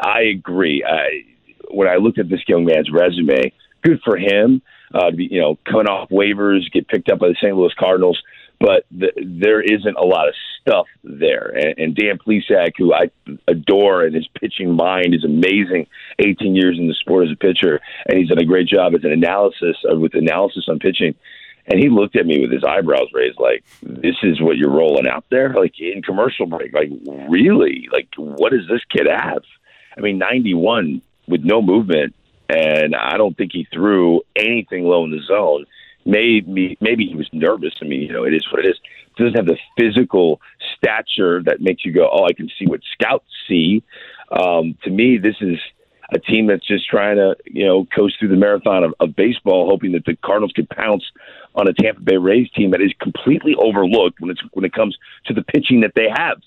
I 0.00 0.22
agree. 0.22 0.84
I, 0.84 1.24
when 1.70 1.88
I 1.88 1.96
looked 1.96 2.18
at 2.18 2.28
this 2.28 2.40
young 2.46 2.64
man's 2.64 2.90
resume, 2.92 3.52
good 3.82 4.00
for 4.04 4.16
him 4.16 4.62
uh, 4.94 5.10
to 5.10 5.16
be, 5.16 5.28
you 5.30 5.40
know, 5.40 5.58
coming 5.64 5.86
off 5.86 6.08
waivers, 6.10 6.70
get 6.72 6.88
picked 6.88 7.10
up 7.10 7.18
by 7.18 7.28
the 7.28 7.36
St. 7.40 7.56
Louis 7.56 7.72
Cardinals. 7.78 8.22
But 8.60 8.84
the, 8.92 9.10
there 9.16 9.60
isn't 9.60 9.96
a 9.96 10.04
lot 10.04 10.28
of 10.28 10.34
stuff 10.60 10.86
there. 11.02 11.48
And, 11.48 11.78
and 11.78 11.96
Dan 11.96 12.18
Plesac, 12.18 12.72
who 12.78 12.94
I 12.94 13.10
adore, 13.48 14.04
and 14.04 14.14
his 14.14 14.28
pitching 14.40 14.76
mind 14.76 15.14
is 15.14 15.24
amazing. 15.24 15.88
18 16.20 16.54
years 16.54 16.78
in 16.78 16.86
the 16.86 16.94
sport 16.94 17.26
as 17.26 17.32
a 17.32 17.36
pitcher, 17.36 17.80
and 18.06 18.18
he's 18.18 18.28
done 18.28 18.38
a 18.38 18.44
great 18.44 18.68
job 18.68 18.94
as 18.94 19.02
an 19.02 19.12
analysis 19.12 19.76
uh, 19.90 19.96
with 19.96 20.14
analysis 20.14 20.66
on 20.68 20.78
pitching. 20.78 21.14
And 21.66 21.80
he 21.80 21.88
looked 21.88 22.16
at 22.16 22.26
me 22.26 22.40
with 22.40 22.52
his 22.52 22.64
eyebrows 22.64 23.08
raised, 23.12 23.38
like, 23.38 23.64
"This 23.82 24.16
is 24.22 24.40
what 24.40 24.56
you're 24.56 24.70
rolling 24.70 25.06
out 25.06 25.24
there, 25.30 25.54
like 25.54 25.78
in 25.78 26.02
commercial 26.02 26.46
break. 26.46 26.72
Like, 26.72 26.90
really? 27.28 27.88
Like, 27.92 28.08
what 28.16 28.50
does 28.50 28.66
this 28.68 28.82
kid 28.90 29.06
have?" 29.08 29.42
I 29.96 30.00
mean, 30.00 30.18
91 30.18 31.02
with 31.28 31.42
no 31.44 31.62
movement, 31.62 32.14
and 32.48 32.94
I 32.94 33.16
don't 33.16 33.36
think 33.36 33.52
he 33.52 33.66
threw 33.72 34.22
anything 34.36 34.84
low 34.84 35.04
in 35.04 35.10
the 35.10 35.22
zone. 35.26 35.66
Maybe 36.04 36.76
maybe 36.80 37.06
he 37.06 37.14
was 37.14 37.28
nervous. 37.32 37.74
I 37.80 37.84
mean, 37.84 38.02
you 38.02 38.12
know, 38.12 38.24
it 38.24 38.34
is 38.34 38.46
what 38.50 38.64
it 38.64 38.68
is. 38.68 38.76
He 39.16 39.24
doesn't 39.24 39.36
have 39.36 39.46
the 39.46 39.58
physical 39.78 40.40
stature 40.76 41.42
that 41.44 41.60
makes 41.60 41.84
you 41.84 41.92
go, 41.92 42.08
"Oh, 42.10 42.24
I 42.24 42.32
can 42.32 42.48
see 42.58 42.66
what 42.66 42.80
scouts 42.92 43.28
see." 43.48 43.82
Um, 44.30 44.76
to 44.82 44.90
me, 44.90 45.18
this 45.18 45.36
is 45.40 45.58
a 46.14 46.18
team 46.18 46.46
that's 46.46 46.66
just 46.66 46.88
trying 46.88 47.16
to, 47.16 47.36
you 47.46 47.64
know, 47.66 47.86
coast 47.86 48.16
through 48.18 48.28
the 48.28 48.36
marathon 48.36 48.84
of, 48.84 48.94
of 49.00 49.16
baseball, 49.16 49.68
hoping 49.68 49.92
that 49.92 50.04
the 50.04 50.16
Cardinals 50.16 50.52
can 50.52 50.66
pounce 50.66 51.04
on 51.54 51.68
a 51.68 51.72
Tampa 51.72 52.00
Bay 52.00 52.16
Rays 52.16 52.50
team 52.50 52.70
that 52.72 52.80
is 52.80 52.92
completely 53.00 53.54
overlooked 53.54 54.20
when 54.20 54.30
it's 54.30 54.42
when 54.52 54.64
it 54.64 54.72
comes 54.72 54.96
to 55.26 55.34
the 55.34 55.42
pitching 55.42 55.80
that 55.80 55.92
they 55.94 56.08
have. 56.14 56.38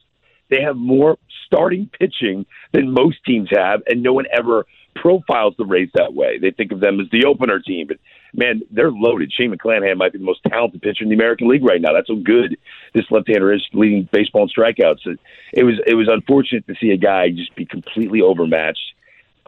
They 0.50 0.62
have 0.62 0.76
more 0.76 1.18
starting 1.46 1.90
pitching 2.00 2.46
than 2.72 2.92
most 2.92 3.24
teams 3.26 3.50
have, 3.52 3.82
and 3.88 4.04
no 4.04 4.14
one 4.14 4.26
ever 4.32 4.66
profiles 4.96 5.54
the 5.58 5.66
Rays 5.66 5.90
that 5.94 6.14
way. 6.14 6.40
They 6.40 6.52
think 6.52 6.72
of 6.72 6.80
them 6.80 7.00
as 7.00 7.08
the 7.12 7.26
opener 7.26 7.60
team, 7.60 7.88
but 7.88 7.98
man, 8.34 8.62
they're 8.72 8.92
loaded. 8.92 9.32
Shane 9.32 9.54
McClanahan 9.54 9.98
might 9.98 10.14
be 10.14 10.20
the 10.20 10.26
most 10.26 10.42
talented 10.48 10.82
pitcher 10.82 11.04
in 11.04 11.10
the 11.10 11.16
American 11.16 11.48
League 11.48 11.64
right 11.64 11.82
now. 11.82 11.94
That's 11.94 12.10
how 12.10 12.16
good 12.16 12.58
this 12.94 13.06
left-hander 13.12 13.54
is, 13.54 13.68
leading 13.74 14.08
baseball 14.12 14.44
in 14.44 14.50
strikeouts. 14.50 15.18
It 15.54 15.64
was 15.64 15.76
it 15.86 15.96
was 15.96 16.08
unfortunate 16.10 16.66
to 16.68 16.76
see 16.80 16.92
a 16.92 16.98
guy 16.98 17.30
just 17.30 17.56
be 17.56 17.66
completely 17.66 18.22
overmatched. 18.22 18.94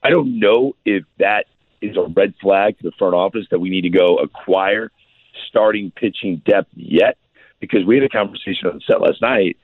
I 0.03 0.09
don't 0.09 0.39
know 0.39 0.75
if 0.85 1.03
that 1.17 1.45
is 1.81 1.97
a 1.97 2.03
red 2.03 2.33
flag 2.41 2.77
to 2.77 2.83
the 2.83 2.91
front 2.97 3.15
office 3.15 3.45
that 3.51 3.59
we 3.59 3.69
need 3.69 3.81
to 3.81 3.89
go 3.89 4.17
acquire 4.17 4.91
starting 5.47 5.91
pitching 5.91 6.41
depth 6.45 6.69
yet, 6.75 7.17
because 7.59 7.85
we 7.85 7.95
had 7.95 8.03
a 8.03 8.09
conversation 8.09 8.67
on 8.67 8.75
the 8.75 8.81
set 8.85 9.01
last 9.01 9.21
night 9.21 9.57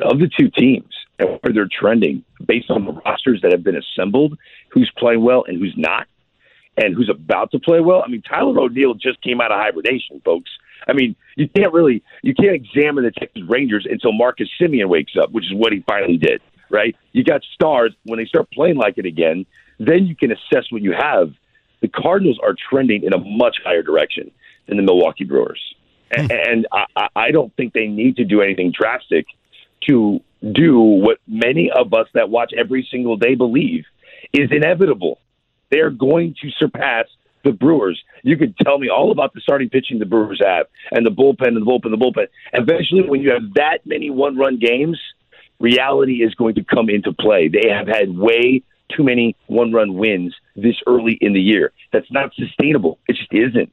of 0.00 0.18
the 0.18 0.28
two 0.28 0.50
teams 0.50 0.92
and 1.22 1.38
where 1.42 1.52
they're 1.52 1.68
trending 1.68 2.24
based 2.44 2.70
on 2.70 2.84
the 2.84 2.92
rosters 2.92 3.40
that 3.42 3.52
have 3.52 3.62
been 3.62 3.76
assembled, 3.76 4.38
who's 4.70 4.90
playing 4.96 5.22
well 5.22 5.44
and 5.46 5.58
who's 5.58 5.74
not, 5.76 6.06
and 6.76 6.94
who's 6.94 7.10
about 7.10 7.50
to 7.52 7.58
play 7.58 7.80
well. 7.80 8.02
I 8.04 8.08
mean, 8.08 8.22
Tyler 8.22 8.58
O'Neill 8.58 8.94
just 8.94 9.20
came 9.22 9.40
out 9.40 9.52
of 9.52 9.58
hibernation, 9.58 10.20
folks. 10.24 10.50
I 10.88 10.94
mean, 10.94 11.14
you 11.36 11.48
can't 11.48 11.72
really 11.72 12.02
you 12.22 12.34
can't 12.34 12.54
examine 12.54 13.04
the 13.04 13.12
Texas 13.12 13.42
Rangers 13.48 13.86
until 13.88 14.12
Marcus 14.12 14.48
Semien 14.60 14.88
wakes 14.88 15.12
up, 15.20 15.30
which 15.32 15.44
is 15.44 15.54
what 15.54 15.72
he 15.72 15.80
finally 15.86 16.16
did. 16.16 16.40
Right? 16.70 16.96
You 17.12 17.22
got 17.22 17.42
stars 17.52 17.94
when 18.04 18.18
they 18.18 18.24
start 18.24 18.50
playing 18.50 18.76
like 18.76 18.96
it 18.96 19.04
again, 19.04 19.44
then 19.78 20.06
you 20.06 20.16
can 20.16 20.32
assess 20.32 20.64
what 20.70 20.80
you 20.82 20.92
have. 20.92 21.32
The 21.82 21.88
Cardinals 21.88 22.38
are 22.42 22.54
trending 22.70 23.02
in 23.02 23.12
a 23.12 23.18
much 23.18 23.58
higher 23.62 23.82
direction 23.82 24.30
than 24.66 24.76
the 24.78 24.82
Milwaukee 24.82 25.24
Brewers, 25.24 25.60
and, 26.10 26.30
hmm. 26.30 26.38
and 26.50 26.66
I, 26.72 27.08
I 27.14 27.30
don't 27.30 27.54
think 27.56 27.74
they 27.74 27.88
need 27.88 28.16
to 28.16 28.24
do 28.24 28.40
anything 28.40 28.72
drastic 28.72 29.26
to 29.88 30.20
do 30.50 30.80
what 30.80 31.18
many 31.26 31.70
of 31.70 31.94
us 31.94 32.08
that 32.14 32.30
watch 32.30 32.52
every 32.56 32.86
single 32.90 33.16
day 33.16 33.34
believe 33.34 33.84
is 34.32 34.50
inevitable. 34.50 35.20
They're 35.70 35.90
going 35.90 36.34
to 36.42 36.50
surpass 36.50 37.06
the 37.44 37.52
Brewers. 37.52 38.02
You 38.22 38.36
could 38.36 38.56
tell 38.58 38.78
me 38.78 38.88
all 38.88 39.10
about 39.10 39.34
the 39.34 39.40
starting 39.40 39.68
pitching 39.68 39.98
the 39.98 40.06
Brewers 40.06 40.40
have 40.44 40.66
and 40.90 41.04
the 41.04 41.10
bullpen 41.10 41.48
and 41.48 41.56
the 41.56 41.60
bullpen, 41.60 41.86
and 41.86 41.92
the 41.92 42.04
bullpen. 42.04 42.28
Eventually, 42.52 43.02
when 43.08 43.20
you 43.20 43.30
have 43.30 43.54
that 43.54 43.78
many 43.84 44.10
one 44.10 44.36
run 44.36 44.58
games, 44.58 45.00
reality 45.58 46.22
is 46.22 46.34
going 46.34 46.54
to 46.56 46.64
come 46.64 46.88
into 46.88 47.12
play. 47.12 47.48
They 47.48 47.68
have 47.68 47.88
had 47.88 48.16
way 48.16 48.62
too 48.96 49.02
many 49.02 49.36
one 49.46 49.72
run 49.72 49.94
wins 49.94 50.34
this 50.54 50.76
early 50.86 51.16
in 51.20 51.32
the 51.32 51.40
year. 51.40 51.72
That's 51.92 52.10
not 52.10 52.34
sustainable. 52.34 52.98
It 53.08 53.16
just 53.16 53.32
isn't. 53.32 53.72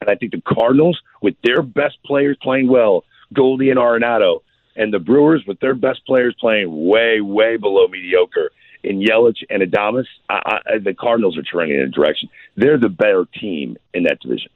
And 0.00 0.10
I 0.10 0.14
think 0.14 0.32
the 0.32 0.42
Cardinals, 0.46 1.00
with 1.20 1.34
their 1.42 1.62
best 1.62 1.98
players 2.04 2.36
playing 2.40 2.68
well, 2.68 3.04
Goldie 3.34 3.70
and 3.70 3.78
Arenado, 3.78 4.40
and 4.80 4.94
the 4.94 4.98
Brewers, 4.98 5.44
with 5.46 5.60
their 5.60 5.74
best 5.74 6.06
players 6.06 6.34
playing 6.40 6.88
way, 6.88 7.20
way 7.20 7.58
below 7.58 7.86
mediocre 7.86 8.50
in 8.82 8.98
Yelich 8.98 9.44
and 9.50 9.62
Adames, 9.62 10.06
I, 10.30 10.60
I, 10.66 10.78
the 10.78 10.94
Cardinals 10.94 11.36
are 11.36 11.42
trending 11.42 11.78
in 11.78 11.84
a 11.84 11.88
direction. 11.88 12.30
They're 12.56 12.78
the 12.78 12.88
better 12.88 13.26
team 13.26 13.76
in 13.92 14.04
that 14.04 14.20
division. 14.20 14.50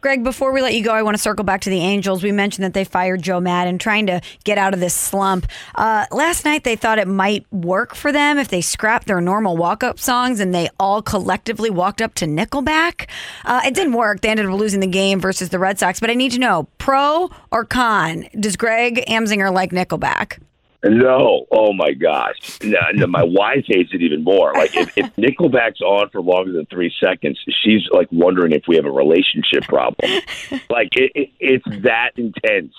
Greg, 0.00 0.24
before 0.24 0.52
we 0.52 0.62
let 0.62 0.74
you 0.74 0.82
go, 0.82 0.92
I 0.92 1.02
want 1.02 1.16
to 1.16 1.22
circle 1.22 1.44
back 1.44 1.60
to 1.62 1.70
the 1.70 1.80
Angels. 1.80 2.22
We 2.22 2.32
mentioned 2.32 2.64
that 2.64 2.72
they 2.72 2.84
fired 2.84 3.22
Joe 3.22 3.38
Maddon, 3.38 3.78
trying 3.78 4.06
to 4.06 4.22
get 4.44 4.56
out 4.56 4.72
of 4.72 4.80
this 4.80 4.94
slump. 4.94 5.46
Uh, 5.74 6.06
last 6.10 6.44
night, 6.44 6.64
they 6.64 6.76
thought 6.76 6.98
it 6.98 7.06
might 7.06 7.44
work 7.52 7.94
for 7.94 8.10
them 8.10 8.38
if 8.38 8.48
they 8.48 8.62
scrapped 8.62 9.06
their 9.06 9.20
normal 9.20 9.56
walk 9.56 9.84
up 9.84 9.98
songs 9.98 10.40
and 10.40 10.54
they 10.54 10.70
all 10.78 11.02
collectively 11.02 11.68
walked 11.68 12.00
up 12.00 12.14
to 12.14 12.24
Nickelback. 12.24 13.08
Uh, 13.44 13.60
it 13.64 13.74
didn't 13.74 13.92
work. 13.92 14.22
They 14.22 14.30
ended 14.30 14.46
up 14.46 14.52
losing 14.52 14.80
the 14.80 14.86
game 14.86 15.20
versus 15.20 15.50
the 15.50 15.58
Red 15.58 15.78
Sox. 15.78 16.00
But 16.00 16.10
I 16.10 16.14
need 16.14 16.32
to 16.32 16.38
know 16.38 16.68
pro 16.78 17.30
or 17.50 17.64
con? 17.64 18.26
Does 18.38 18.56
Greg 18.56 19.04
Amsinger 19.06 19.52
like 19.52 19.70
Nickelback? 19.70 20.38
No, 20.82 21.46
oh 21.50 21.74
my 21.74 21.92
gosh! 21.92 22.58
No, 22.62 22.78
no, 22.94 23.06
my 23.06 23.22
wife 23.24 23.64
hates 23.66 23.92
it 23.92 24.00
even 24.00 24.24
more. 24.24 24.54
Like 24.54 24.74
if, 24.74 24.96
if 24.96 25.14
Nickelback's 25.16 25.82
on 25.82 26.08
for 26.08 26.22
longer 26.22 26.52
than 26.52 26.66
three 26.66 26.92
seconds, 26.98 27.38
she's 27.62 27.82
like 27.92 28.08
wondering 28.10 28.52
if 28.52 28.62
we 28.66 28.76
have 28.76 28.86
a 28.86 28.90
relationship 28.90 29.64
problem. 29.64 29.94
like 30.70 30.96
it, 30.96 31.12
it, 31.14 31.30
it's 31.38 31.82
that 31.82 32.12
intense. 32.16 32.74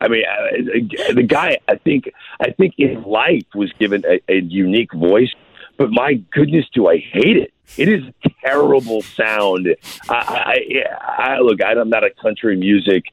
I 0.00 0.08
mean, 0.08 0.22
uh, 0.24 1.12
the 1.12 1.24
guy. 1.24 1.58
I 1.66 1.76
think. 1.76 2.12
I 2.40 2.52
think 2.52 2.74
in 2.78 3.02
life 3.02 3.44
was 3.54 3.72
given 3.78 4.04
a, 4.06 4.20
a 4.32 4.40
unique 4.40 4.92
voice, 4.94 5.34
but 5.76 5.90
my 5.90 6.14
goodness, 6.30 6.66
do 6.72 6.86
I 6.86 6.98
hate 6.98 7.36
it? 7.36 7.52
It 7.76 7.88
is 7.88 8.02
terrible 8.42 9.02
sound. 9.02 9.74
I, 10.08 10.56
I, 11.18 11.34
I 11.34 11.38
look. 11.40 11.60
I'm 11.62 11.90
not 11.90 12.04
a 12.04 12.10
country 12.10 12.56
music 12.56 13.04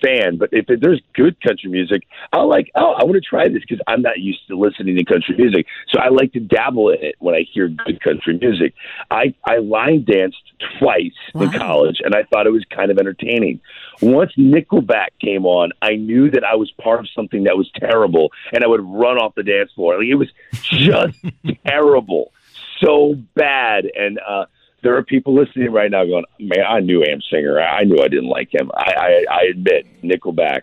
fan, 0.00 0.36
but 0.36 0.50
if 0.52 0.66
there's 0.80 1.00
good 1.14 1.40
country 1.40 1.70
music, 1.70 2.02
I'll 2.32 2.48
like, 2.48 2.70
oh, 2.74 2.92
I 2.92 3.04
want 3.04 3.14
to 3.14 3.20
try 3.20 3.48
this 3.48 3.62
because 3.68 3.80
I'm 3.86 4.02
not 4.02 4.18
used 4.18 4.46
to 4.48 4.56
listening 4.56 4.96
to 4.96 5.04
country 5.04 5.36
music. 5.36 5.66
So 5.88 6.00
I 6.00 6.08
like 6.08 6.32
to 6.32 6.40
dabble 6.40 6.90
in 6.90 7.02
it 7.02 7.16
when 7.18 7.34
I 7.34 7.42
hear 7.52 7.68
good 7.68 8.00
country 8.00 8.38
music. 8.38 8.74
I, 9.10 9.34
I 9.44 9.58
line 9.58 10.04
danced 10.04 10.42
twice 10.78 11.12
wow. 11.34 11.42
in 11.42 11.50
college, 11.52 12.00
and 12.04 12.14
I 12.14 12.24
thought 12.24 12.46
it 12.46 12.52
was 12.52 12.64
kind 12.74 12.90
of 12.90 12.98
entertaining. 12.98 13.60
Once 14.02 14.32
Nickelback 14.36 15.08
came 15.20 15.46
on, 15.46 15.70
I 15.82 15.96
knew 15.96 16.30
that 16.30 16.44
I 16.44 16.56
was 16.56 16.70
part 16.82 17.00
of 17.00 17.08
something 17.14 17.44
that 17.44 17.56
was 17.56 17.70
terrible, 17.76 18.30
and 18.52 18.64
I 18.64 18.66
would 18.66 18.82
run 18.82 19.18
off 19.18 19.34
the 19.34 19.42
dance 19.42 19.70
floor. 19.72 19.98
Like, 19.98 20.06
it 20.06 20.14
was 20.14 20.30
just 20.52 21.18
terrible, 21.66 22.32
so 22.78 23.14
bad, 23.34 23.84
and 23.94 24.18
uh, 24.26 24.46
there 24.82 24.96
are 24.96 25.02
people 25.02 25.34
listening 25.34 25.72
right 25.72 25.90
now 25.90 26.04
going, 26.04 26.24
"Man, 26.38 26.64
I 26.66 26.80
knew 26.80 27.02
Am 27.04 27.20
Singer. 27.30 27.60
I 27.60 27.84
knew 27.84 27.98
I 28.02 28.08
didn't 28.08 28.28
like 28.28 28.52
him. 28.52 28.70
I, 28.74 28.92
I, 28.96 29.24
I 29.30 29.40
admit, 29.50 29.86
Nickelback, 30.02 30.62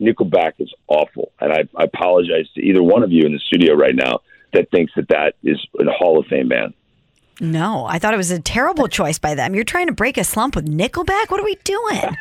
Nickelback 0.00 0.54
is 0.58 0.72
awful, 0.88 1.32
and 1.40 1.52
I, 1.52 1.68
I 1.76 1.84
apologize 1.84 2.48
to 2.54 2.60
either 2.60 2.82
one 2.82 3.02
of 3.02 3.12
you 3.12 3.24
in 3.24 3.32
the 3.32 3.40
studio 3.40 3.74
right 3.74 3.94
now 3.94 4.20
that 4.52 4.70
thinks 4.70 4.92
that 4.96 5.08
that 5.08 5.34
is 5.42 5.58
a 5.78 5.90
Hall 5.92 6.18
of 6.18 6.26
Fame 6.26 6.48
band." 6.48 6.74
No, 7.40 7.84
I 7.86 7.98
thought 7.98 8.14
it 8.14 8.18
was 8.18 8.30
a 8.30 8.40
terrible 8.40 8.86
choice 8.86 9.18
by 9.18 9.34
them. 9.34 9.54
You're 9.54 9.64
trying 9.64 9.88
to 9.88 9.92
break 9.92 10.16
a 10.16 10.24
slump 10.24 10.54
with 10.54 10.68
Nickelback. 10.68 11.30
What 11.30 11.40
are 11.40 11.44
we 11.44 11.56
doing? 11.64 12.16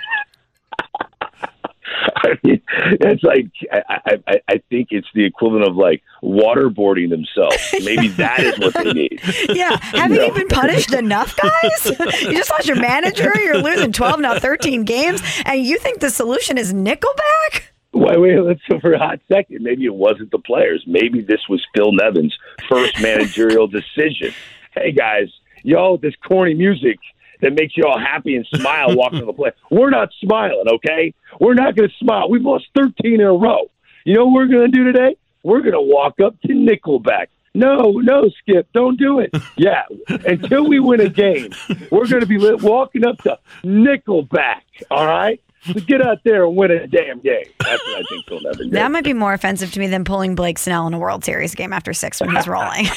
I 2.23 2.39
mean, 2.43 2.61
it's 2.69 3.23
like 3.23 3.47
I, 3.71 4.19
I, 4.27 4.41
I 4.47 4.57
think 4.69 4.89
it's 4.91 5.07
the 5.13 5.25
equivalent 5.25 5.67
of 5.67 5.75
like 5.75 6.01
waterboarding 6.23 7.09
themselves. 7.09 7.57
Maybe 7.83 8.07
that 8.09 8.39
is 8.39 8.59
what 8.59 8.73
they 8.73 8.93
need. 8.93 9.21
Yeah, 9.53 9.77
haven't 9.81 10.21
you 10.21 10.31
been 10.31 10.47
punished 10.47 10.93
enough, 10.93 11.35
guys? 11.35 11.85
you 12.21 12.33
just 12.33 12.49
lost 12.49 12.67
your 12.67 12.79
manager. 12.79 13.31
You're 13.39 13.57
losing 13.57 13.91
12 13.91 14.19
now 14.21 14.39
13 14.39 14.83
games, 14.83 15.21
and 15.45 15.63
you 15.63 15.77
think 15.77 15.99
the 15.99 16.09
solution 16.09 16.57
is 16.57 16.73
Nickelback? 16.73 17.63
Wait, 17.93 18.19
wait, 18.19 18.39
let's 18.39 18.61
go 18.69 18.79
for 18.79 18.93
a 18.93 18.99
hot 18.99 19.19
second. 19.31 19.61
Maybe 19.61 19.85
it 19.85 19.93
wasn't 19.93 20.31
the 20.31 20.39
players. 20.39 20.83
Maybe 20.87 21.21
this 21.21 21.41
was 21.49 21.63
Phil 21.75 21.91
Nevin's 21.91 22.35
first 22.69 22.99
managerial 23.01 23.67
decision. 23.67 24.33
Hey 24.73 24.91
guys, 24.91 25.29
yo, 25.63 25.97
this 25.97 26.13
corny 26.27 26.53
music 26.53 26.97
that 27.41 27.53
makes 27.53 27.77
you 27.77 27.83
all 27.85 27.99
happy 27.99 28.35
and 28.35 28.47
smile 28.55 28.95
walking 28.95 29.19
on 29.19 29.27
the 29.27 29.33
play. 29.33 29.51
We're 29.69 29.89
not 29.89 30.09
smiling, 30.21 30.65
okay? 30.75 31.13
We're 31.43 31.55
not 31.55 31.75
going 31.75 31.89
to 31.89 31.95
smile. 31.97 32.29
We've 32.29 32.41
lost 32.41 32.67
13 32.73 33.15
in 33.15 33.19
a 33.19 33.33
row. 33.33 33.69
You 34.05 34.15
know 34.15 34.25
what 34.27 34.33
we're 34.33 34.47
going 34.47 34.71
to 34.71 34.77
do 34.77 34.85
today? 34.85 35.17
We're 35.43 35.59
going 35.59 35.73
to 35.73 35.81
walk 35.81 36.21
up 36.21 36.39
to 36.43 36.47
Nickelback. 36.47 37.27
No, 37.53 37.91
no, 37.91 38.29
Skip, 38.39 38.69
don't 38.73 38.97
do 38.97 39.19
it. 39.19 39.35
Yeah, 39.57 39.83
until 40.07 40.67
we 40.67 40.79
win 40.79 41.01
a 41.01 41.09
game, 41.09 41.51
we're 41.91 42.07
going 42.07 42.21
to 42.21 42.25
be 42.25 42.37
walking 42.37 43.05
up 43.05 43.17
to 43.19 43.37
Nickelback. 43.63 44.61
All 44.89 45.05
right. 45.05 45.41
So 45.65 45.73
get 45.73 46.01
out 46.01 46.19
there 46.23 46.45
and 46.45 46.55
win 46.55 46.71
a 46.71 46.87
damn 46.87 47.19
game. 47.19 47.45
That's 47.59 47.83
what 47.83 47.99
I 47.99 48.03
think 48.09 48.25
Phil 48.27 48.41
Nevin 48.41 48.69
did. 48.69 48.71
That 48.71 48.91
might 48.91 49.03
be 49.03 49.13
more 49.13 49.33
offensive 49.33 49.71
to 49.73 49.79
me 49.79 49.87
than 49.87 50.05
pulling 50.05 50.35
Blake 50.35 50.57
Snell 50.57 50.87
in 50.87 50.93
a 50.93 50.99
World 50.99 51.23
Series 51.25 51.55
game 51.55 51.73
after 51.73 51.93
six 51.93 52.21
when 52.21 52.33
he's 52.33 52.47
rolling. 52.47 52.85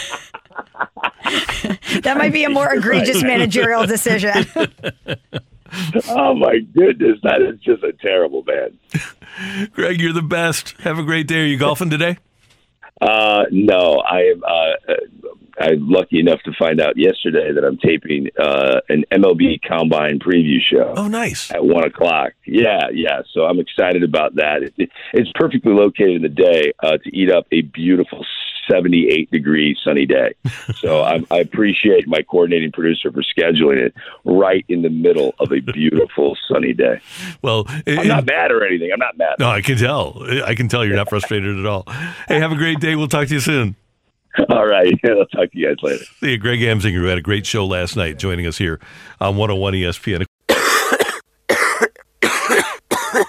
that 2.03 2.15
might 2.17 2.33
be 2.33 2.45
a 2.45 2.51
more 2.51 2.73
egregious 2.73 3.23
managerial 3.23 3.87
decision. 3.87 4.47
Oh 6.09 6.35
my 6.35 6.59
goodness, 6.75 7.19
that 7.23 7.43
is 7.43 7.59
just 7.61 7.83
a 7.83 7.93
terrible 7.93 8.45
man. 8.45 9.69
Greg, 9.73 10.01
you're 10.01 10.13
the 10.13 10.23
best. 10.23 10.73
Have 10.81 10.99
a 10.99 11.03
great 11.03 11.27
day. 11.27 11.43
Are 11.43 11.47
you 11.47 11.57
golfing 11.57 11.91
today? 11.91 12.19
Uh, 13.01 13.45
no, 13.51 14.03
I 14.09 14.21
am. 14.21 14.43
Uh, 14.45 14.95
I'm 15.59 15.89
lucky 15.89 16.19
enough 16.19 16.41
to 16.45 16.53
find 16.59 16.81
out 16.81 16.97
yesterday 16.97 17.53
that 17.53 17.65
I'm 17.65 17.79
taping 17.79 18.29
uh, 18.39 18.81
an 18.89 19.05
MLB 19.11 19.61
Combine 19.67 20.19
preview 20.19 20.61
show. 20.61 20.95
Oh, 20.97 21.09
nice! 21.09 21.51
At 21.51 21.65
one 21.65 21.85
o'clock. 21.85 22.33
Yeah, 22.47 22.89
yeah. 22.93 23.23
So 23.33 23.47
I'm 23.47 23.59
excited 23.59 24.03
about 24.03 24.35
that. 24.37 24.63
It, 24.63 24.75
it, 24.77 24.91
it's 25.13 25.31
perfectly 25.35 25.73
located 25.73 26.17
in 26.17 26.23
the 26.23 26.29
day 26.29 26.73
uh, 26.83 26.99
to 26.99 27.17
eat 27.17 27.31
up 27.31 27.47
a 27.53 27.63
beautiful 27.63 28.25
78 28.71 29.31
degree 29.31 29.77
sunny 29.83 30.07
day. 30.07 30.35
So 30.77 31.03
I, 31.03 31.21
I 31.31 31.39
appreciate 31.39 32.07
my 32.07 32.23
coordinating 32.23 32.73
producer 32.73 33.11
for 33.11 33.23
scheduling 33.23 33.79
it 33.79 33.95
right 34.25 34.65
in 34.69 34.83
the 34.83 34.91
middle 34.91 35.35
of 35.39 35.53
a 35.53 35.61
beautiful 35.61 36.37
sunny 36.49 36.73
day. 36.73 37.01
Well, 37.43 37.67
it, 37.87 37.99
I'm 37.99 38.09
not 38.09 38.27
mad 38.27 38.51
or 38.51 38.65
anything. 38.65 38.91
I'm 38.93 38.99
not 38.99 39.17
mad. 39.17 39.37
No, 39.39 39.49
I 39.49 39.63
can 39.63 39.79
tell. 39.79 40.23
I 40.45 40.55
can 40.55 40.69
tell 40.69 40.85
you're 40.85 40.97
not 40.97 41.09
frustrated 41.09 41.59
at 41.59 41.67
all. 41.67 41.85
Hey, 42.29 42.39
have 42.39 42.53
a 42.53 42.57
great 42.57 42.81
day. 42.81 42.97
We'll 42.97 43.09
talk 43.09 43.29
to 43.29 43.35
you 43.35 43.41
soon. 43.41 43.77
All 44.51 44.67
right. 44.67 44.93
I'll 45.05 45.27
talk 45.27 45.51
to 45.53 45.59
you 45.59 45.69
guys 45.69 45.77
later. 45.83 46.05
See 46.21 46.33
you, 46.33 46.39
Greg 46.39 46.61
Amsinger, 46.61 46.95
who 46.95 47.05
had 47.05 47.19
a 47.19 47.23
great 47.23 47.47
show 47.47 47.67
last 47.67 47.97
night, 47.97 48.19
joining 48.19 48.47
us 48.47 48.59
here 48.59 48.81
on 49.21 49.37
101 49.37 49.75
ESPN. 49.75 50.27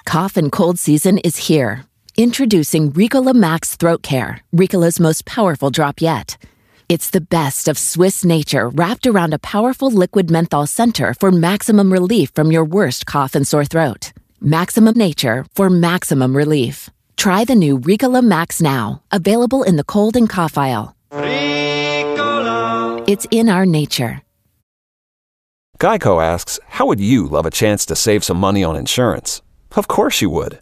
Cough 0.05 0.35
and 0.37 0.51
cold 0.51 0.79
season 0.79 1.17
is 1.19 1.37
here. 1.37 1.85
Introducing 2.19 2.91
Ricola 2.93 3.31
Max 3.31 3.75
Throat 3.75 4.01
Care, 4.01 4.41
Ricola's 4.51 4.99
most 4.99 5.23
powerful 5.25 5.69
drop 5.69 6.01
yet. 6.01 6.35
It's 6.89 7.11
the 7.11 7.21
best 7.21 7.67
of 7.67 7.77
Swiss 7.77 8.25
nature 8.25 8.69
wrapped 8.69 9.05
around 9.05 9.35
a 9.35 9.37
powerful 9.37 9.91
liquid 9.91 10.31
menthol 10.31 10.65
center 10.65 11.13
for 11.13 11.31
maximum 11.31 11.93
relief 11.93 12.31
from 12.33 12.51
your 12.51 12.65
worst 12.65 13.05
cough 13.05 13.35
and 13.35 13.47
sore 13.47 13.65
throat. 13.65 14.13
Maximum 14.41 14.97
nature 14.97 15.45
for 15.53 15.69
maximum 15.69 16.35
relief. 16.35 16.89
Try 17.17 17.45
the 17.45 17.53
new 17.53 17.77
Ricola 17.77 18.23
Max 18.23 18.63
now, 18.63 19.03
available 19.11 19.61
in 19.61 19.75
the 19.75 19.83
cold 19.83 20.15
and 20.15 20.27
cough 20.27 20.57
aisle. 20.57 20.95
Ricola. 21.11 23.03
It's 23.07 23.27
in 23.29 23.47
our 23.47 23.67
nature. 23.67 24.23
Geico 25.79 26.19
asks, 26.23 26.59
How 26.67 26.87
would 26.87 26.99
you 26.99 27.27
love 27.27 27.45
a 27.45 27.51
chance 27.51 27.85
to 27.85 27.95
save 27.95 28.23
some 28.23 28.37
money 28.37 28.63
on 28.63 28.75
insurance? 28.75 29.43
Of 29.75 29.87
course 29.87 30.19
you 30.19 30.31
would. 30.31 30.61